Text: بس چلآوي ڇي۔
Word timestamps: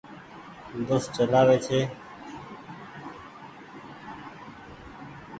بس 0.87 1.03
چلآوي 1.15 1.57
ڇي۔ 1.65 1.79